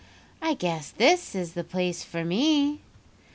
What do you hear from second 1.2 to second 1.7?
is the